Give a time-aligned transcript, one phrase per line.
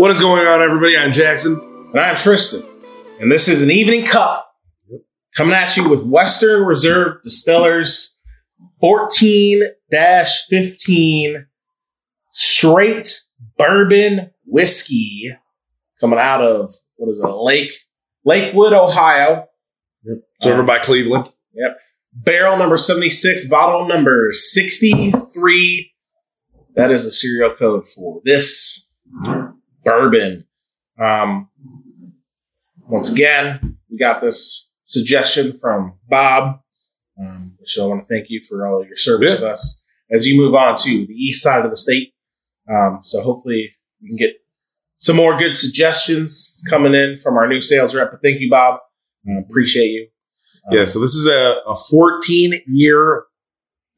[0.00, 0.96] What is going on, everybody?
[0.96, 1.60] I'm Jackson.
[1.90, 2.64] And I'm Tristan.
[3.20, 4.50] And this is an evening cup
[5.36, 8.16] coming at you with Western Reserve Distillers
[8.80, 11.46] 14 15
[12.30, 13.20] straight
[13.58, 15.36] bourbon whiskey
[16.00, 17.80] coming out of what is it, Lake
[18.24, 19.48] Lakewood, Ohio.
[20.04, 21.30] It's over uh, by Cleveland.
[21.52, 21.76] Yep.
[22.14, 25.92] Barrel number 76, bottle number 63.
[26.74, 28.86] That is the serial code for this
[29.84, 30.46] bourbon.
[30.98, 31.48] Um,
[32.88, 36.60] once again, we got this suggestion from Bob.
[37.20, 39.34] Um, so I want to thank you for all of your service Yeah.
[39.36, 42.12] with us as you move on to the east side of the state.
[42.72, 43.70] Um, so hopefully
[44.02, 44.32] we can get
[44.96, 48.10] some more good suggestions coming in from our new sales rep.
[48.10, 48.80] But thank you, Bob.
[49.48, 50.08] Appreciate you.
[50.70, 53.24] Um, Yeah, so this is a, a 14 year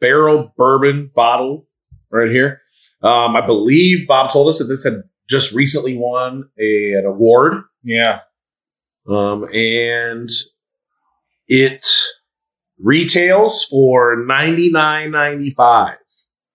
[0.01, 1.67] barrel bourbon bottle
[2.11, 2.61] right here.
[3.03, 7.65] Um, I believe Bob told us that this had just recently won a, an award.
[7.83, 8.21] yeah.
[9.09, 10.31] Um, and
[11.49, 11.85] it
[12.79, 15.97] retails for ninety nine ninety five.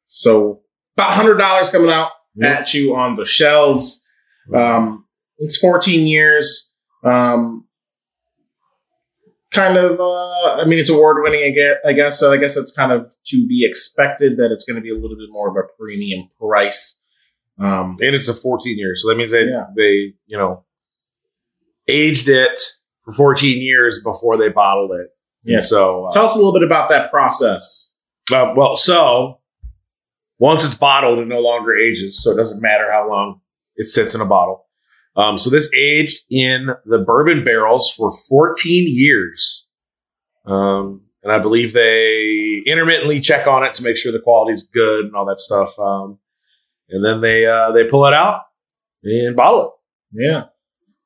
[0.05, 0.61] So
[0.95, 2.59] about hundred dollars coming out Yep.
[2.59, 4.01] at you on the shelves.
[4.55, 5.05] Um,
[5.39, 6.69] it's 14 years.
[7.03, 7.65] Um,
[9.51, 12.19] kind of, uh, I mean, it's award winning, I guess, I guess.
[12.19, 14.95] So I guess it's kind of to be expected that it's going to be a
[14.95, 17.01] little bit more of a premium price.
[17.59, 19.01] Um, And it's a 14 years.
[19.01, 19.65] So that means they, Yeah.
[19.75, 20.63] they, you know,
[21.87, 22.59] aged it
[23.05, 25.07] for 14 years before they bottled it.
[25.43, 25.55] Yeah.
[25.55, 27.93] And so, uh, tell us a little bit about that process.
[28.31, 29.39] Uh, well, so
[30.39, 33.41] once it's bottled, it no longer ages, so it doesn't matter how long
[33.75, 34.65] it sits in a bottle.
[35.15, 39.67] Um, so this aged in the bourbon barrels for 14 years,
[40.45, 44.67] um, and I believe they intermittently check on it to make sure the quality is
[44.71, 45.77] good and all that stuff.
[45.79, 46.19] Um,
[46.89, 48.43] and then they uh, they pull it out
[49.03, 49.79] and bottle
[50.13, 50.23] it.
[50.23, 50.45] Yeah.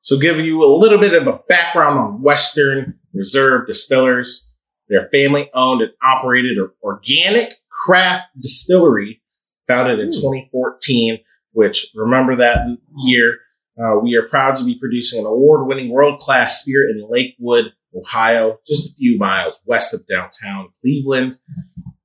[0.02, 4.48] So, giving you a little bit of a background on Western Reserve Distillers.
[4.88, 9.22] They're family owned and operated or- organic craft distillery
[9.66, 10.12] founded in Ooh.
[10.12, 11.18] 2014,
[11.52, 12.66] which remember that
[13.04, 13.38] year.
[13.82, 17.72] Uh, we are proud to be producing an award winning world class spirit in Lakewood,
[17.96, 21.38] Ohio, just a few miles west of downtown Cleveland,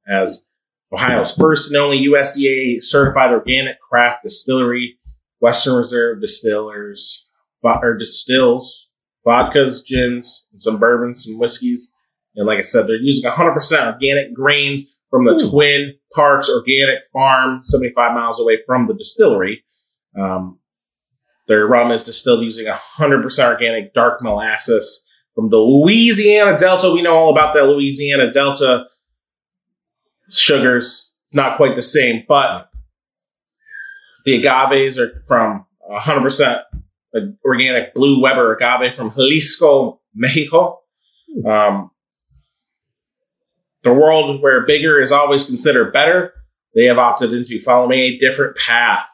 [0.08, 0.47] as
[0.92, 4.98] Ohio's first and only USDA certified organic craft distillery.
[5.40, 7.28] Western Reserve Distillers
[7.64, 8.88] or distills
[9.26, 11.92] vodkas, gins, and some bourbons, some whiskeys.
[12.36, 15.50] And like I said, they're using 100% organic grains from the Ooh.
[15.50, 19.66] Twin Parks Organic Farm, 75 miles away from the distillery.
[20.18, 20.60] Um,
[21.48, 25.06] their rum is distilled using 100% organic dark molasses
[25.36, 26.92] from the Louisiana Delta.
[26.92, 28.86] We know all about that Louisiana Delta
[30.30, 31.12] sugars.
[31.34, 32.70] Not quite the same, but
[34.26, 36.64] the agaves are from 100%
[37.46, 40.80] organic blue Weber agave from Jalisco, Mexico.
[41.46, 41.92] Um,
[43.84, 46.34] the world where bigger is always considered better,
[46.76, 49.08] they have opted into following a different path.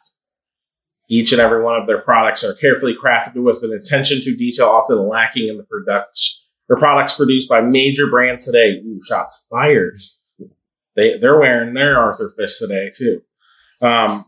[1.10, 4.68] Each and every one of their products are carefully crafted with an attention to detail
[4.68, 6.40] often lacking in the production.
[6.68, 8.82] Their products produced by major brands today.
[8.86, 10.00] Ooh, shots fired.
[10.96, 13.22] They they're wearing their Arthur Fist today too.
[13.82, 14.26] Um,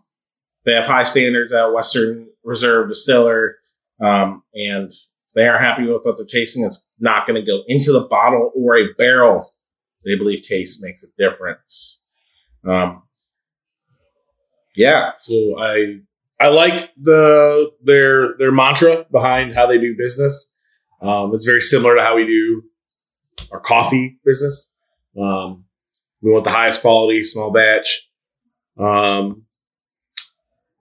[0.65, 3.57] they have high standards at Western Reserve Distiller,
[4.01, 4.91] um, and
[5.35, 8.51] they are happy with what they're tasting, it's not going to go into the bottle
[8.55, 9.53] or a barrel.
[10.05, 12.01] They believe taste makes a difference.
[12.67, 13.03] Um,
[14.75, 15.99] yeah, So I
[16.39, 20.51] I like the their their mantra behind how they do business.
[21.01, 22.63] Um, it's very similar to how we do
[23.51, 24.69] our coffee business.
[25.19, 25.64] Um,
[26.25, 28.09] we want the highest quality, small batch.
[28.79, 29.43] Um,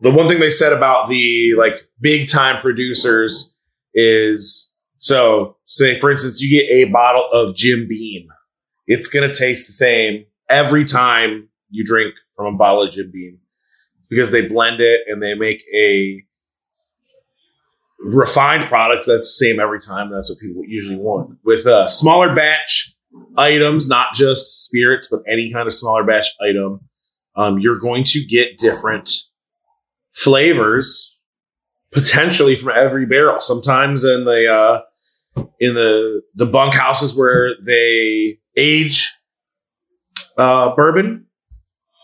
[0.00, 3.54] the one thing they said about the like big time producers
[3.93, 8.28] is so say for instance you get a bottle of Jim Beam,
[8.87, 13.38] it's gonna taste the same every time you drink from a bottle of Jim Beam.
[13.99, 16.24] It's because they blend it and they make a
[18.01, 20.10] refined product that's the same every time.
[20.10, 21.36] That's what people usually want.
[21.45, 22.93] With a smaller batch
[23.37, 26.81] items, not just spirits, but any kind of smaller batch item,
[27.37, 29.11] um, you're going to get different
[30.13, 31.19] flavors
[31.91, 33.41] potentially from every barrel.
[33.41, 39.13] Sometimes in the uh, in the the bunk houses where they age
[40.37, 41.27] uh, bourbon,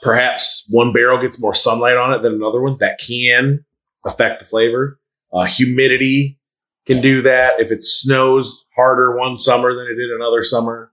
[0.03, 2.77] perhaps one barrel gets more sunlight on it than another one.
[2.81, 3.65] That can
[4.05, 4.99] affect the flavor.
[5.33, 6.39] Uh, humidity
[6.87, 7.61] can do that.
[7.61, 10.93] If it snows harder one summer than it did another summer,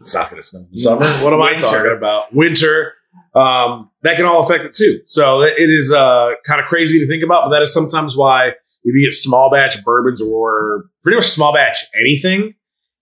[0.00, 1.04] it's not going to snow in the summer.
[1.24, 2.34] What am I talking about?
[2.34, 2.94] Winter.
[3.34, 5.00] um, that can all affect it too.
[5.06, 8.48] So it is uh, kind of crazy to think about, but that is sometimes why
[8.82, 12.54] if you get small batch bourbons or pretty much small batch anything,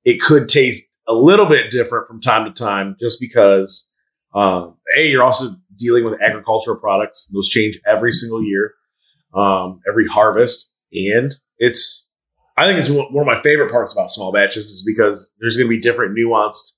[0.05, 3.89] it could taste a little bit different from time to time, just because
[4.35, 8.75] um, a you're also dealing with agricultural products; those change every single year,
[9.35, 12.07] um, every harvest, and it's.
[12.57, 15.69] I think it's one of my favorite parts about small batches is because there's going
[15.69, 16.73] to be different nuanced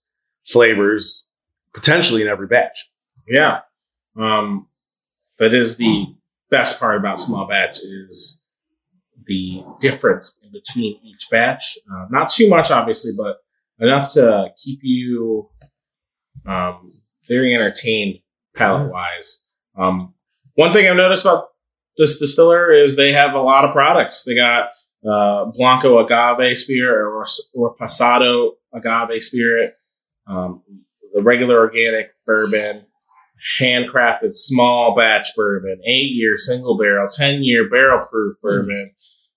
[0.46, 1.26] flavors
[1.75, 2.90] potentially in every batch.
[3.28, 3.60] Yeah.
[4.16, 4.66] Um,
[5.38, 6.06] that is the
[6.50, 8.40] best part about small batch is
[9.26, 11.78] the difference in between each batch.
[11.90, 13.38] Uh, not too much, obviously, but
[13.78, 15.48] enough to keep you
[16.46, 16.92] um,
[17.26, 18.19] very entertained
[18.56, 19.44] palate wise.
[19.78, 20.14] Um,
[20.54, 21.48] one thing I've noticed about
[21.96, 24.25] this distiller is they have a lot of products.
[24.25, 24.70] They got
[25.08, 29.75] uh, Blanco agave spirit or, or Pasado agave spirit,
[30.30, 30.62] um,
[31.12, 32.86] the regular organic bourbon,
[33.58, 38.46] handcrafted small batch bourbon, eight year single barrel, 10 year barrel proof hmm.
[38.46, 38.92] bourbon,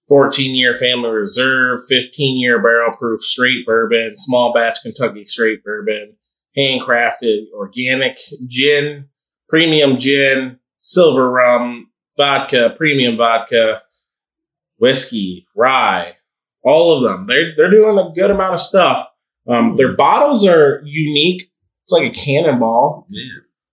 [0.07, 6.15] 14 year family reserve, 15 year barrel proof straight bourbon, small batch Kentucky straight bourbon,
[6.57, 9.07] handcrafted organic gin,
[9.49, 13.81] premium gin, silver rum, vodka, premium vodka,
[14.77, 16.17] whiskey, rye,
[16.63, 17.25] all of them.
[17.27, 19.07] They're, they're doing a good amount of stuff.
[19.47, 21.49] Um, their bottles are unique.
[21.83, 23.05] It's like a cannonball.
[23.09, 23.23] Yeah.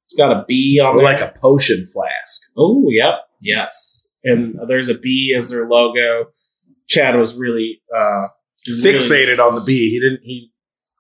[0.07, 1.03] It's got a B on it.
[1.03, 2.41] like a potion flask.
[2.57, 3.15] Oh, yep.
[3.41, 4.09] Yes.
[4.25, 6.31] And there's a B as their logo.
[6.89, 8.29] Chad was really uh
[8.67, 9.91] really- Fixated on the B.
[9.91, 10.21] He didn't.
[10.23, 10.51] He,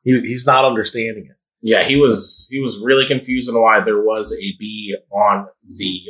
[0.04, 1.36] he he's not understanding it.
[1.62, 6.00] yeah, he was he was really confused on why there was a B on the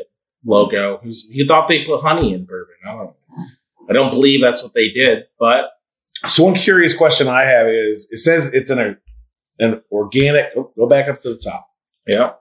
[0.44, 1.00] logo.
[1.02, 2.74] He's, he thought they put honey in bourbon.
[2.86, 3.16] I don't
[3.88, 5.70] I don't believe that's what they did, but
[6.26, 8.96] So one curious question I have is: It says it's an
[9.58, 10.46] an organic.
[10.56, 11.68] oh, go back up to the top.
[12.06, 12.32] yeah.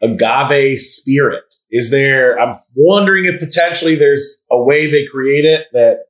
[0.00, 1.44] Agave spirit.
[1.70, 2.38] Is there?
[2.38, 6.00] I'm wondering if potentially there's a way they create it that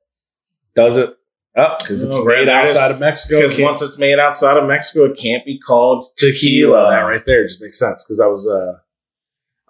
[0.75, 1.15] does it
[1.55, 3.41] up because it's Oh, made that is- outside of Mexico.
[3.47, 6.89] Because once it's made outside of Mexico, it can't be called tequila.
[6.89, 8.73] That right there just makes sense because I was uh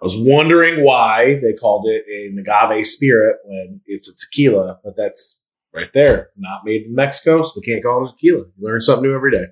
[0.00, 4.96] I was wondering why they called it an agave spirit when it's a tequila, but
[4.96, 5.38] that's
[5.74, 8.44] right there, not made in Mexico, so they can't call it tequila.
[8.56, 9.46] You learn something new every day.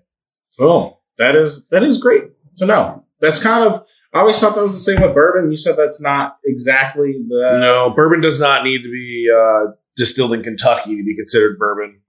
[0.59, 0.93] Boom.
[1.19, 2.25] That is that is great
[2.57, 3.05] to know.
[3.21, 3.85] That's kind of
[4.15, 5.51] I always thought that was the same with bourbon.
[5.51, 10.35] You said that's not exactly the no, bourbon does not need to be uh, distilled
[10.35, 12.01] in Kentucky to be considered bourbon.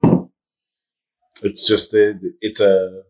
[1.41, 3.03] It's just a, it's a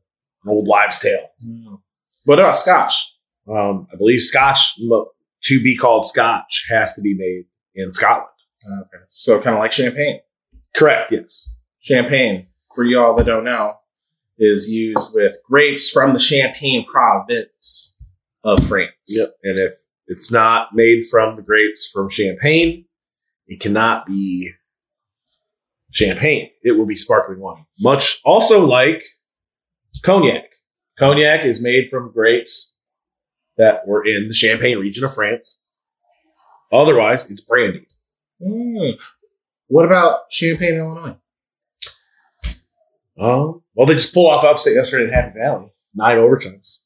[0.44, 1.30] an old wives' tale.
[1.46, 1.80] Mm.
[2.26, 3.16] What about Scotch?
[3.50, 7.46] Um, I believe Scotch to be called Scotch has to be made
[7.76, 8.30] in Scotland.
[8.66, 9.04] Okay.
[9.10, 10.20] So kind of like champagne.
[10.76, 11.12] Correct.
[11.12, 11.56] Yes.
[11.80, 13.76] Champagne, for y'all that don't know,
[14.38, 17.96] is used with grapes from the Champagne province
[18.44, 18.92] of France.
[19.08, 19.30] Yep.
[19.44, 19.74] And if
[20.08, 22.86] it's not made from the grapes from Champagne,
[23.48, 24.52] it cannot be
[25.92, 26.50] champagne.
[26.64, 27.66] It will be sparkling wine.
[27.80, 29.04] Much also like
[30.02, 30.46] cognac.
[30.98, 32.74] Cognac is made from grapes
[33.58, 35.60] that were in the Champagne region of France.
[36.72, 37.88] Otherwise, it's brandy.
[38.42, 39.00] Mm.
[39.74, 41.16] What about Champagne, Illinois?
[43.20, 45.74] Um, well, they just pulled off upstate yesterday in Happy Valley.
[45.96, 46.78] Nine overtimes.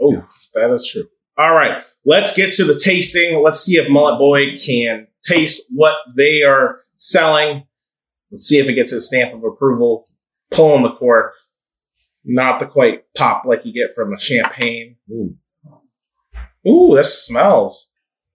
[0.00, 0.24] Oh,
[0.54, 1.08] that is true.
[1.36, 3.42] All right, let's get to the tasting.
[3.42, 7.66] Let's see if Mullet Boy can taste what they are selling.
[8.30, 10.06] Let's see if it gets a stamp of approval.
[10.52, 11.32] Pulling the cork,
[12.24, 14.98] not the quite pop like you get from a champagne.
[15.10, 15.34] Ooh,
[16.68, 17.88] Ooh, this smells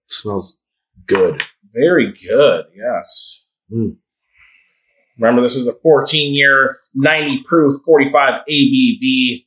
[0.07, 0.57] smells
[1.05, 1.41] good.
[1.71, 2.65] very good.
[2.75, 3.44] Yes.
[3.71, 3.97] Mm.
[5.17, 9.45] Remember, this is a 14 year, 90 proof, 45 ABV,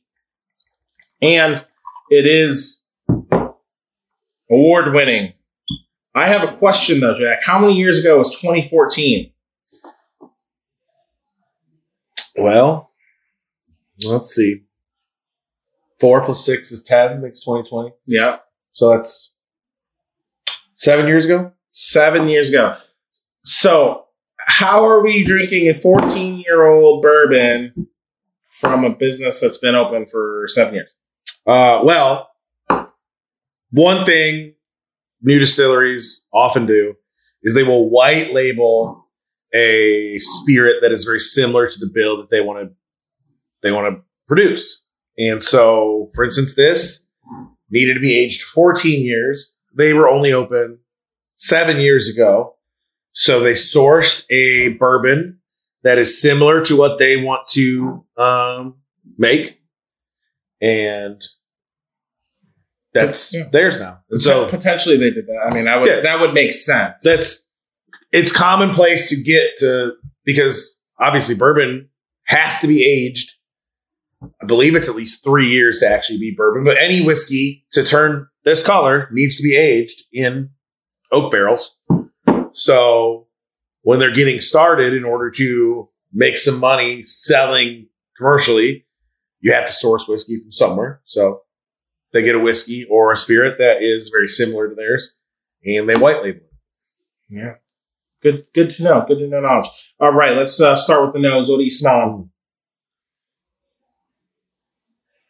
[1.21, 1.63] and
[2.09, 2.83] it is
[4.49, 5.33] award winning.
[6.15, 7.39] I have a question though, Jack.
[7.43, 9.31] How many years ago was 2014?
[12.37, 12.91] Well,
[14.05, 14.63] let's see.
[15.99, 17.91] Four plus six is ten, makes twenty twenty.
[18.05, 18.37] Yeah,
[18.71, 19.33] So that's
[20.75, 21.51] seven years ago.
[21.71, 22.77] seven years ago.
[23.43, 24.05] So,
[24.49, 27.87] how are we drinking a 14 year old bourbon
[28.47, 30.89] from a business that's been open for seven years?
[31.45, 32.29] Uh, well,
[33.71, 34.55] one thing
[35.21, 36.95] new distilleries often do
[37.43, 39.07] is they will white label
[39.53, 42.75] a spirit that is very similar to the bill that they want to
[43.61, 44.85] they want to produce.
[45.17, 47.05] And so, for instance, this
[47.69, 49.53] needed to be aged 14 years.
[49.75, 50.79] They were only open
[51.35, 52.55] seven years ago.
[53.13, 55.39] So they sourced a bourbon
[55.83, 58.75] that is similar to what they want to um,
[59.17, 59.59] make.
[60.61, 61.21] And
[62.93, 63.47] that's Yeah.
[63.51, 63.99] theirs now.
[64.09, 65.47] And so potentially they did that.
[65.49, 66.01] I mean, I would Yeah.
[66.01, 67.03] that would make sense.
[67.03, 67.43] that's
[68.11, 69.91] it's commonplace to get to
[70.25, 71.89] because obviously bourbon
[72.25, 73.35] has to be aged.
[74.41, 77.83] I believe it's at least three years to actually be bourbon, but any whiskey to
[77.83, 80.49] turn this color needs to be aged in
[81.11, 81.78] oak barrels.
[82.59, 83.27] So
[83.81, 87.87] when they're getting started, in order to make some money selling
[88.17, 88.85] commercially,
[89.39, 91.01] you have to source whiskey from somewhere.
[91.05, 91.43] So
[92.11, 95.15] they get a whiskey or a spirit that is very similar to theirs,
[95.63, 96.51] and they white label it.
[97.29, 97.53] yeah.
[98.21, 99.05] Good good to know.
[99.07, 99.69] Good to know knowledge.
[99.97, 101.47] All right, let's uh, start with the nose.
[101.47, 102.29] What do you smell?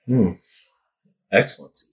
[0.07, 0.31] Hmm.
[1.31, 1.85] Excellency.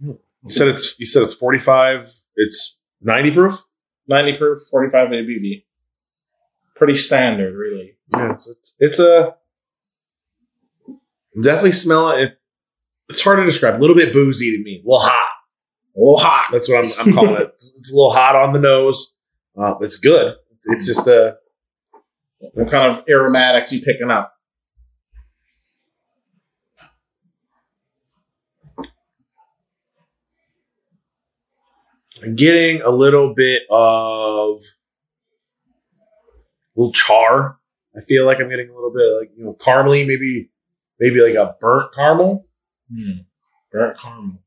[0.00, 0.18] You
[0.48, 2.10] said it's you said it's forty five.
[2.34, 3.62] It's ninety proof.
[4.08, 5.64] 90 proof, 45 ABV.
[6.76, 7.96] Pretty standard, really.
[8.12, 9.34] Yeah, so it's it's a
[11.34, 12.38] I'm definitely smell it.
[13.08, 13.78] It's hard to describe.
[13.78, 14.82] A little bit boozy to me.
[14.84, 15.32] A little hot.
[15.96, 16.48] A little hot.
[16.50, 17.48] That's what I'm, I'm calling it.
[17.54, 19.14] It's, it's a little hot on the nose.
[19.58, 20.34] Uh, it's good.
[20.54, 21.36] It's, it's just a
[22.54, 24.31] What kind of aromatics you picking up?
[32.34, 34.60] Getting a little bit of
[36.76, 37.58] a little char.
[37.96, 40.50] I feel like I'm getting a little bit like you know caramely, maybe
[40.98, 42.46] maybe like a burnt caramel.
[42.92, 43.22] Hmm.
[43.70, 44.38] Burnt caramel.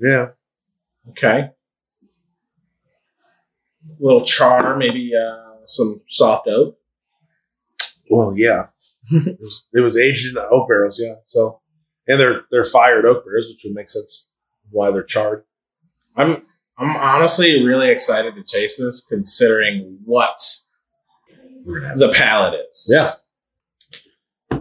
[0.00, 0.28] Yeah,
[1.10, 1.50] Okay.
[3.86, 6.78] A little char, maybe uh, some soft oak.
[8.10, 8.66] Well, yeah.
[9.10, 11.16] it was it was aged in oak barrels, yeah.
[11.26, 11.60] So,
[12.08, 14.28] and they're they're fired oak barrels, which would make sense
[14.70, 15.44] why they're charred.
[16.16, 16.42] I'm
[16.78, 20.38] I'm honestly really excited to chase this, considering what
[21.64, 22.88] the palate is.
[22.92, 23.12] Yeah.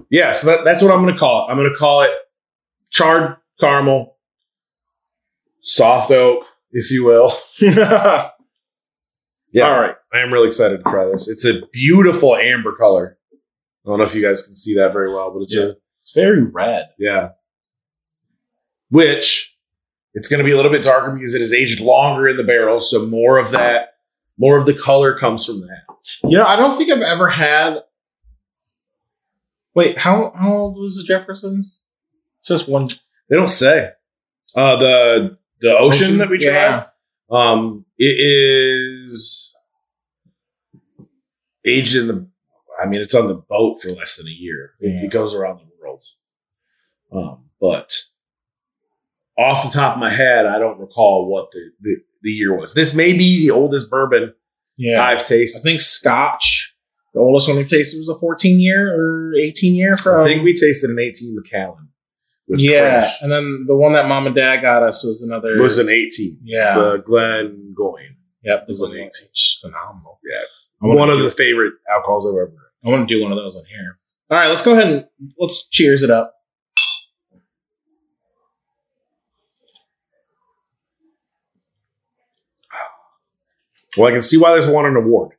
[0.09, 1.51] Yeah, so that, that's what I'm going to call it.
[1.51, 2.11] I'm going to call it
[2.91, 4.17] charred caramel,
[5.61, 7.33] soft oak, if you will.
[7.59, 8.29] yeah.
[9.55, 9.95] Yeah, All right.
[10.11, 11.27] I am really excited to try this.
[11.27, 13.19] It's a beautiful amber color.
[13.85, 15.61] I don't know if you guys can see that very well, but it's Yeah.
[15.63, 16.87] a It's very red.
[16.97, 17.29] yeah.
[18.89, 19.52] Which
[20.13, 22.43] it's going to be a little bit darker because it has aged longer in the
[22.43, 23.95] barrel, so more of that,
[24.37, 25.83] more of the color comes from that.
[26.23, 27.79] You know, I don't think I've ever had.
[29.75, 31.81] Wait, how how old was the Jeffersons?
[32.45, 32.89] Just one
[33.29, 33.89] They don't say.
[34.55, 36.51] Uh, the the ocean, that we tried.
[36.51, 36.85] Yeah.
[37.31, 39.53] Um, it is
[41.65, 42.27] aged in the.
[42.81, 44.73] I mean, it's on the boat for less than a year.
[44.79, 45.05] It, Yeah.
[45.05, 46.03] it goes around the world.
[47.11, 47.95] Um, but
[49.37, 52.73] off the top of my head, I don't recall what the, the, the year was.
[52.73, 54.33] This may be the oldest bourbon
[54.77, 55.03] Yeah.
[55.03, 55.59] I've tasted.
[55.59, 56.75] I think Scotch,
[57.13, 60.21] the oldest one we've tasted was a 14 year or 18 year from.
[60.21, 61.89] I think we tasted an 18 Macallan.
[62.47, 63.07] with yeah.
[63.21, 65.55] And then the one that mom and dad got us was another.
[65.55, 66.39] It was an 18.
[66.43, 66.75] yeah.
[66.75, 68.15] The Glengoyne.
[68.43, 68.65] yep.
[68.67, 69.29] was was an an 18.
[69.61, 70.19] phenomenal.
[70.29, 70.41] Yeah.
[70.79, 72.71] One of the favorite alcohols I've ever.
[72.85, 73.97] I want to do one of those in here.
[74.29, 75.05] All right, let's go ahead and
[75.39, 76.33] let's cheers it up.
[83.97, 85.31] Well, I can see why there's won an award.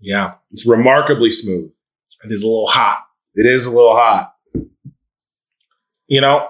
[0.00, 0.34] Yeah.
[0.50, 1.70] It's remarkably smooth.
[2.24, 2.98] It is a little hot.
[3.34, 4.32] It is a little hot.
[6.06, 6.48] You know,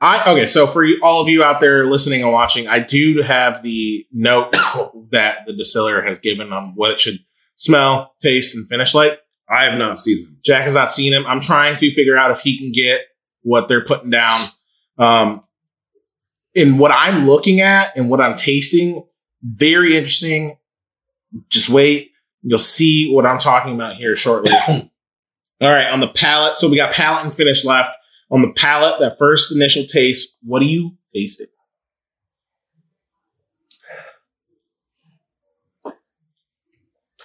[0.00, 0.46] I okay.
[0.46, 4.06] So for you, all of you out there listening and watching, I do have the
[4.12, 4.78] notes
[5.10, 7.18] that the distiller has given on what it should
[7.56, 9.18] smell, taste, and finish like.
[9.50, 10.38] I have not seen them.
[10.44, 11.24] Jack has not seen them.
[11.26, 13.00] I'm trying to figure out if he can get
[13.42, 14.46] what they're putting down.
[14.98, 15.42] Um,
[16.54, 19.04] in what I'm looking at and what I'm tasting,
[19.42, 20.56] very interesting.
[21.48, 22.12] Just wait.
[22.42, 24.52] You'll see what I'm talking about here shortly.
[25.60, 26.56] All right, on the palate.
[26.56, 27.90] So we got palate and finish left.
[28.30, 31.48] On the palate, that first initial taste, what do you taste it?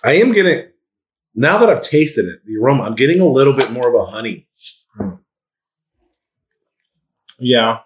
[0.04, 0.68] I am getting
[1.36, 2.84] now that I've tasted it, the aroma.
[2.84, 4.48] I'm getting a little bit more of a honey.
[4.96, 5.16] Hmm.
[7.40, 7.80] Yeah.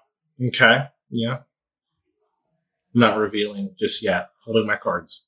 [0.44, 0.86] Okay.
[1.10, 1.40] Yeah.
[2.94, 4.30] Not revealing just yet.
[4.46, 5.26] Holding my cards.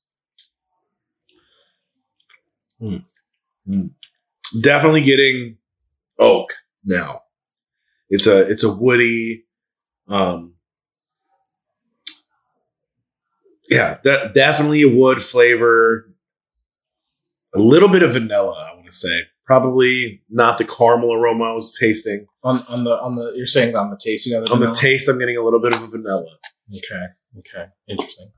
[4.61, 5.57] Definitely getting
[6.17, 7.21] oak now.
[8.09, 9.45] It's a it's a woody,
[10.07, 10.55] um,
[13.69, 16.09] yeah, de- definitely a wood flavor.
[17.53, 19.21] A little bit of vanilla, I want to say.
[19.49, 22.27] Probably not the caramel aroma I was tasting.
[22.43, 24.71] On on the on the you're saying that on the taste you got On the
[24.71, 26.37] taste, I'm getting a little bit of a vanilla.
[26.69, 27.05] Okay.
[27.39, 27.65] Okay.
[27.87, 28.29] Interesting.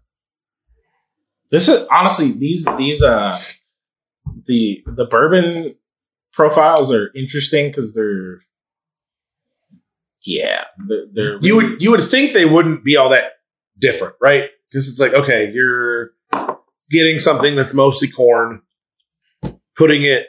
[1.50, 3.41] This is honestly these these uh
[4.46, 5.75] the the bourbon
[6.32, 8.39] profiles are interesting because they're
[10.22, 13.34] yeah, they're, they're You would you would think they wouldn't be all that
[13.77, 14.46] different, right?
[14.70, 16.12] Because it's like, okay, you're
[16.89, 18.62] getting something that's mostly corn,
[19.75, 20.27] putting it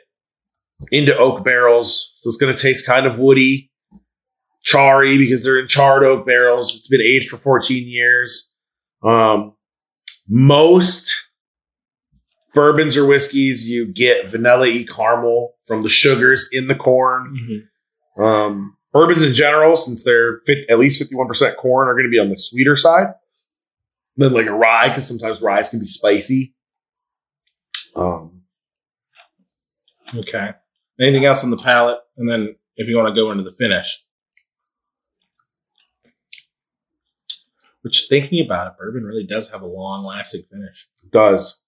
[0.90, 3.70] into oak barrels, so it's going to taste kind of woody,
[4.62, 6.74] charry because they're in charred oak barrels.
[6.76, 8.50] It's been aged for 14 years.
[9.04, 9.54] Um,
[10.28, 11.12] most
[12.54, 17.68] bourbons or whiskeys, you get vanilla y caramel from the sugars in the corn.
[18.18, 18.22] Mhm.
[18.22, 22.18] Um, bourbons in general, since they're fit, at least 51% corn, are going to be
[22.18, 23.08] on the sweeter side
[24.16, 26.54] than like a rye, because sometimes ryes can be spicy.
[27.96, 28.42] Um,
[30.14, 30.52] Okay.
[31.00, 31.98] Anything else on the palate?
[32.16, 34.04] And then if you want to go into the finish.
[37.82, 40.86] Which thinking about it, bourbon really does have a long lasting finish.
[41.10, 41.58] does.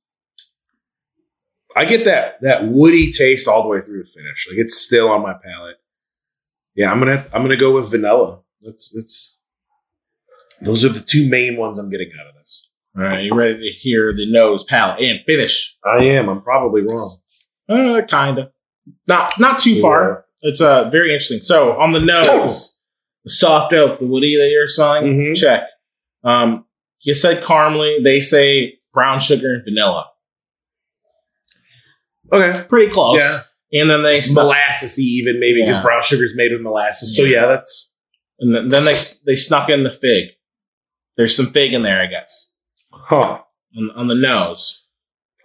[1.76, 4.46] I get that that woody taste all the way through the finish.
[4.48, 5.76] Like it's still on my palate.
[6.76, 8.40] Yeah, I'm gonna I'm gonna go with vanilla.
[8.62, 9.38] That's that's
[10.60, 12.68] those are the two main ones I'm getting out of this.
[12.96, 15.76] All right, you ready to hear the nose, palate, and finish?
[15.84, 16.28] I am.
[16.28, 17.16] I'm probably wrong.
[17.68, 18.53] Uh, kind of.
[19.06, 20.24] Not not too far.
[20.42, 21.40] It's uh very interesting.
[21.42, 22.76] So on the nose,
[23.24, 25.36] the soft oak, the woody that you're smelling, Mhm.
[25.36, 25.62] check.
[26.22, 26.66] Um,
[27.00, 28.02] you said caramely.
[28.02, 30.10] They say brown sugar and vanilla.
[32.32, 32.64] Okay.
[32.68, 33.20] Pretty close.
[33.20, 33.40] Yeah.
[33.80, 35.82] And then they snuck, Molassesy even maybe because Yeah.
[35.82, 37.16] brown sugar is made with molasses.
[37.16, 37.42] So Yeah.
[37.42, 37.92] yeah, that's
[38.38, 40.30] and then- then they they snuck in the fig.
[41.16, 42.50] There's some fig in there, I guess,
[42.92, 43.38] huh.
[43.76, 44.83] on, on the nose.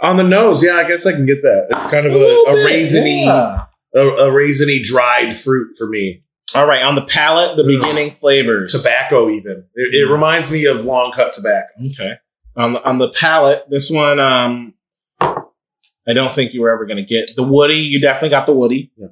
[0.02, 1.68] On the nose, yeah, I guess I can get that.
[1.72, 3.66] It's kind of a, little a bit, raisiny, yeah.
[3.94, 6.24] a, a raisiny dried fruit for me.
[6.56, 7.68] All right, on the palate, the Ugh.
[7.82, 8.72] beginning flavors.
[8.72, 10.12] Tobacco, even it, it Mm.
[10.12, 11.68] reminds me of long cut tobacco.
[11.92, 12.14] Okay.
[12.56, 14.74] On the, on the palate, this one, um,
[15.22, 17.76] I don't think you were ever going to get the woody.
[17.76, 18.92] You definitely got the woody.
[18.98, 19.08] Yeah.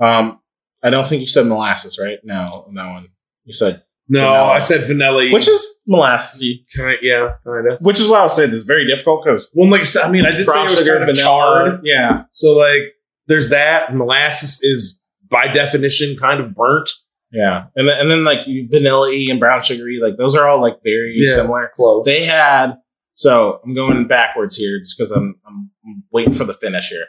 [0.00, 0.40] Um,
[0.82, 2.18] I don't think you said molasses, right?
[2.24, 3.08] No, on that one.
[3.44, 3.82] You said,
[4.12, 4.48] No, Vanilla.
[4.50, 5.32] I said vanilla.
[5.32, 6.42] which is molasses.
[6.76, 7.80] kind of, yeah, kind of.
[7.80, 10.02] Which is why I was saying this is very difficult because Well, like I said,
[10.02, 11.80] I mean, I did say it was kind of charred.
[11.84, 12.24] Yeah.
[12.32, 12.80] So like,
[13.28, 13.94] there's that.
[13.94, 16.90] Molasses is by definition kind of burnt.
[17.30, 17.66] Yeah.
[17.76, 21.12] And then, and then like vanilla and brown sugary, like those are all like very
[21.14, 21.32] Yeah.
[21.36, 21.70] similar.
[21.72, 22.04] Close.
[22.04, 22.74] They had
[23.14, 27.06] so I'm going backwards here just because I'm, I'm I'm waiting for the finish here.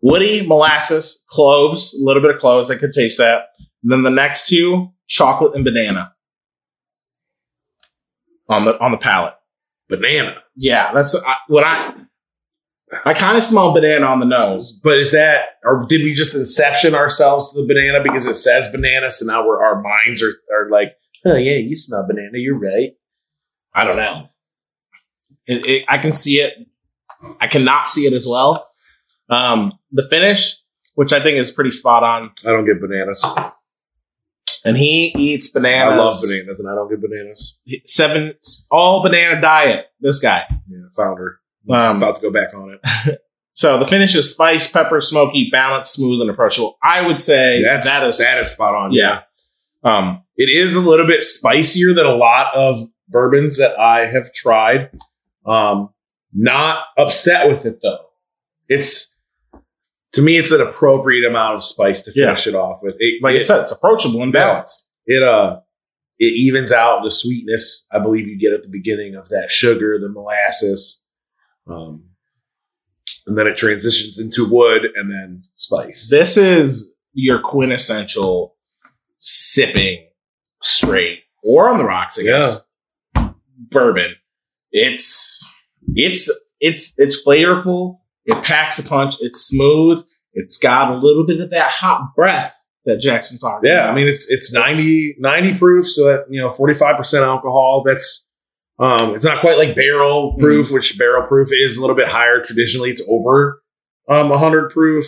[0.00, 2.70] Woody, molasses, cloves, a little bit of cloves.
[2.70, 3.48] I could taste that.
[3.82, 6.14] And then the next two, chocolate and banana
[8.48, 9.34] on the on the palate.
[9.88, 10.36] Banana.
[10.54, 11.94] Yeah, that's I, what I
[13.04, 14.72] I kind of smell banana on the nose.
[14.72, 18.70] But is that, or did we just inception ourselves to the banana because it says
[18.70, 19.10] banana?
[19.10, 20.94] So now we're, our minds are, are like,
[21.26, 22.38] oh, yeah, you smell banana.
[22.38, 22.92] You're right.
[23.74, 24.28] I don't know.
[25.46, 26.54] It, it, I can see it.
[27.40, 28.68] I cannot see it as well.
[29.28, 30.56] Um, the finish,
[30.94, 33.24] which I think is pretty spot on, I don't get bananas.
[34.68, 35.92] And he eats bananas.
[35.94, 37.56] I love bananas and I don't get bananas.
[37.84, 38.34] Seven,
[38.70, 39.86] all banana diet.
[40.00, 40.44] This guy.
[40.68, 41.40] Yeah, founder.
[41.70, 43.20] Um, about to go back on it.
[43.54, 46.78] So the finish is spice, pepper, smoky, balanced, smooth, and approachable.
[46.80, 48.92] I would say That's, that is that is spot on.
[48.92, 49.22] yeah.
[49.82, 52.76] Um, It is a little bit spicier than a lot of
[53.08, 54.90] bourbons that I have tried.
[55.44, 55.90] Um,
[56.32, 58.06] not upset with it though.
[58.68, 59.12] It's
[60.18, 62.26] to me, it's an appropriate amount of spice to Yeah.
[62.26, 62.96] finish it off with.
[62.98, 64.40] It, like I said, it's approachable and Yeah.
[64.40, 64.86] balanced.
[65.06, 65.60] it uh
[66.18, 67.86] it evens out the sweetness.
[67.92, 71.02] I believe you get at the beginning of that sugar, the molasses,
[71.68, 72.04] um,
[73.26, 76.08] and then it transitions into wood and then spice.
[76.10, 78.56] This is your quintessential
[79.18, 80.08] sipping
[80.62, 82.60] straight or on the rocks, I guess.
[83.56, 84.16] Bourbon.
[84.72, 85.46] It's
[85.94, 86.28] it's
[86.60, 88.00] it's it's flavorful.
[88.28, 89.16] It packs a punch.
[89.20, 90.04] It's smooth.
[90.34, 93.90] It's got a little bit of that hot breath that Jackson talked Yeah, about.
[93.90, 97.82] I mean it's it's 90, 90 proof, so that you know forty five percent alcohol.
[97.84, 98.24] That's
[98.78, 102.40] um, it's not quite like barrel proof, which barrel proof is a little bit higher.
[102.42, 103.60] Traditionally, it's over
[104.08, 105.06] um hundred proof.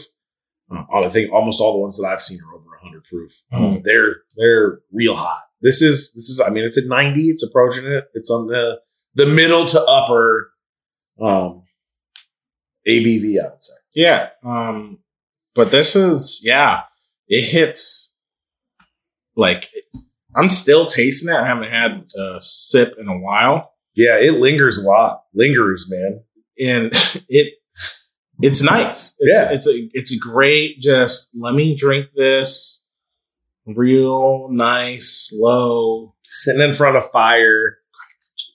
[0.75, 3.31] Uh, I think almost all the ones that I've seen are over hundred proof.
[3.53, 5.43] Um, they're they're real hot.
[5.61, 7.29] This is this is I mean it's at ninety.
[7.29, 8.05] It's approaching it.
[8.15, 8.79] It's on the
[9.15, 10.53] the middle to upper
[11.21, 11.63] um
[12.89, 13.37] ABV.
[13.45, 13.75] I would say.
[13.95, 14.29] Yeah.
[14.45, 14.99] Um,
[15.55, 16.83] but this is, yeah,
[17.29, 18.13] it hits
[19.37, 19.69] like
[20.37, 21.37] I'm still tasting it.
[21.37, 23.73] I haven't had a sip in a while.
[23.95, 25.23] Yeah, it lingers a lot.
[25.35, 26.23] Lingers, man.
[26.61, 26.93] And
[27.29, 27.55] it
[28.43, 29.15] it's nice.
[29.19, 29.53] It's, Yeah.
[29.53, 32.83] it's a it's a great just let me drink this
[33.67, 36.15] real nice, slow.
[36.27, 37.79] sitting in front of fire.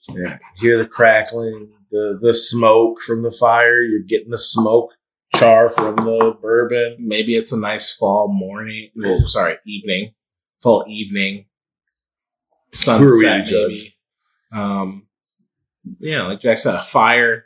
[0.08, 3.80] Yeah, hear the crackling, the the smoke from the fire.
[3.80, 4.90] You're getting the smoke
[5.36, 6.96] char from the bourbon.
[7.00, 8.90] Maybe it's a nice fall morning.
[9.04, 10.14] Oh, sorry, evening.
[10.62, 11.46] Fall evening.
[12.72, 13.68] sunset, Who are we to judge?
[13.68, 13.94] maybe.
[14.52, 15.06] Um,
[16.00, 17.44] yeah, like Jack said, a fire.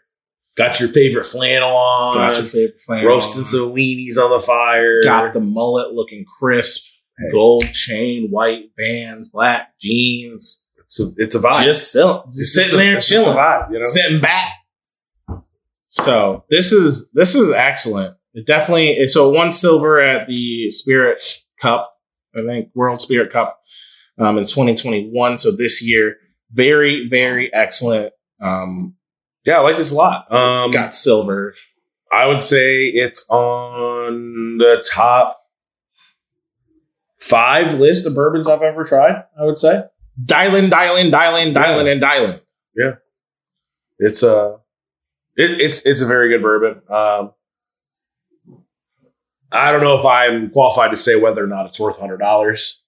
[0.57, 2.17] Got your favorite flannel on.
[2.17, 3.07] Got your favorite flannel.
[3.09, 3.45] roasting on.
[3.45, 5.03] some weenies on the fire.
[5.03, 6.85] Got the mullet looking crisp.
[7.19, 7.31] Hey.
[7.33, 10.67] Gold chain, white bands, black jeans.
[10.91, 11.63] It's a, it's a vibe.
[11.63, 13.39] Just, still, It's just just sitting there it's just a chilling.
[13.39, 13.87] vibe, you know?
[13.87, 14.55] sitting back.
[15.91, 18.17] So this is this is excellent.
[18.35, 21.23] It definitely it's so one silver at the Spirit
[21.61, 21.93] Cup,
[22.37, 23.61] I think World Spirit Cup
[24.19, 25.39] um, in 2021.
[25.39, 26.17] So this year,
[26.51, 28.13] very very excellent.
[28.43, 28.97] Um,
[29.45, 30.33] Yeah, I like this a lot.
[30.33, 31.55] Um, got silver.
[32.13, 35.39] I would say it's on the top
[37.21, 39.23] five list of bourbons I've ever tried.
[39.41, 39.85] I would say
[40.23, 42.41] Dialing, dialing, dialing, dialing, and dialing.
[42.77, 42.95] Yeah,
[43.99, 44.59] it's a
[45.37, 46.83] it, it's it's a very good bourbon.
[46.89, 47.33] Um,
[49.53, 52.83] I don't know if I'm qualified to say whether or not it's worth hundred dollars.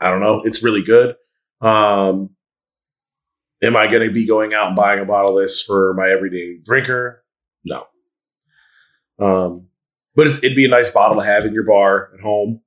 [0.00, 0.42] I don't know.
[0.44, 1.16] It's really good.
[1.60, 2.30] Um,
[3.62, 6.10] am I going to be going out and buying a bottle of this for my
[6.10, 7.24] everyday drinker?
[7.64, 7.86] No.
[9.18, 9.66] Um,
[10.14, 12.62] but it'd be a nice bottle to have in your bar at home.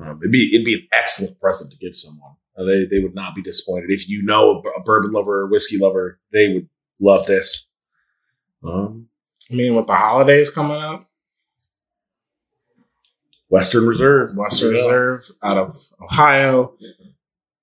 [0.00, 2.32] Um, it'd be it'd be an excellent present to give someone.
[2.58, 5.78] Uh, they they would not be disappointed if you know a, bourbon lover or whiskey
[5.78, 6.18] lover.
[6.32, 6.68] They would
[7.00, 7.66] love this.
[8.64, 9.08] Um,
[9.50, 11.08] I mean, with the holidays coming up,
[13.48, 14.82] Western Reserve, Western Yeah.
[14.82, 16.74] Reserve out of Ohio.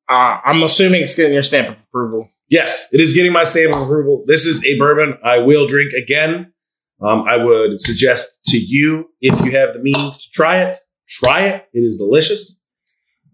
[0.10, 2.30] Uh, I'm assuming it's getting your stamp of approval.
[2.50, 4.24] Yes, it is getting my stamp of approval.
[4.26, 6.54] This is a bourbon I will drink again.
[7.02, 11.48] Um, I would suggest to you if you have the means to try it, try
[11.48, 11.66] it.
[11.74, 12.56] It is delicious.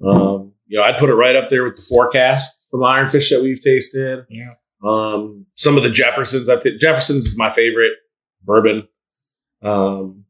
[0.06, 3.42] Um, you know, I'd put it right up there with the forecast from Ironfish that
[3.42, 4.26] we've tasted.
[4.30, 4.54] Yeah.
[4.84, 7.94] Um, some of the Jeffersons I've t- Jeffersons is my favorite
[8.44, 8.88] bourbon.
[9.62, 10.26] Um,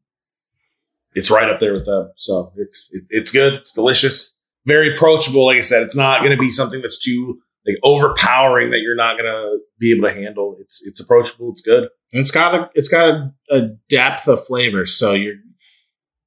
[1.14, 2.12] it's right up there with them.
[2.16, 3.54] So it's it, it's good.
[3.54, 4.36] It's delicious.
[4.66, 5.46] Very approachable.
[5.46, 8.96] Like I said, it's not going to be something that's too like overpowering that you're
[8.96, 10.56] not going to be able to handle.
[10.60, 11.50] It's it's approachable.
[11.50, 11.88] It's good.
[12.12, 14.86] And it's got a it's got a, a depth of flavor.
[14.86, 15.36] So you're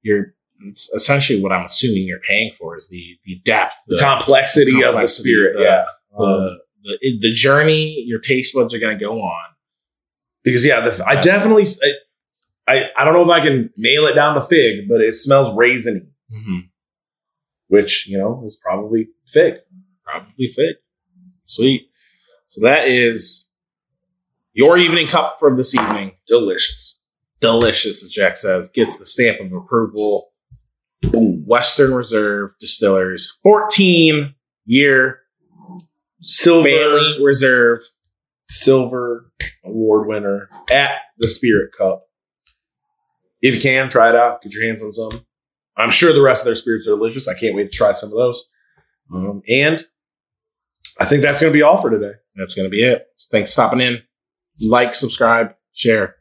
[0.02, 4.02] you're it's essentially what I'm assuming you're paying for is the the depth, The, the
[4.02, 5.58] complexity, of the spirit.
[5.58, 5.86] the- yeah.
[6.18, 9.46] Um, the, the the journey your taste buds are going to go on.
[10.44, 11.92] because yeah, the, I definitely I,
[12.74, 15.48] I I don't know if I can nail it down to fig, but it smells
[15.50, 16.60] raisiny, Mm-hmm.
[17.68, 19.56] which you know is probably fig.
[20.06, 20.76] Probably fig.
[21.46, 21.90] Sweet.
[22.48, 23.48] So that is
[24.54, 26.14] your evening cup for this evening.
[26.28, 27.00] Delicious.
[27.42, 28.70] Delicious, as Jack says.
[28.70, 30.30] Gets the stamp of approval.
[31.02, 31.44] Boom.
[31.46, 34.34] Western Reserve Distillers, 14
[34.66, 35.22] year
[36.20, 37.80] Silver family reserve.
[38.50, 39.32] silver
[39.64, 42.08] award winner at the Spirit Cup.
[43.42, 44.42] If you can, try it out.
[44.42, 45.26] Get your hands on some.
[45.78, 47.28] I'm sure the rest of their spirits are delicious.
[47.28, 48.50] I can't wait to try some of those.
[49.14, 49.86] Um, and
[51.00, 52.14] I think that's going to be all for today.
[52.36, 53.06] That's going to be it.
[53.32, 54.02] Thanks for stopping in.
[54.60, 56.16] Like, subscribe, share.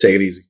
[0.00, 0.42] Take it easy.